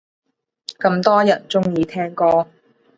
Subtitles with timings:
[0.79, 2.47] 咁多人鍾意聽歌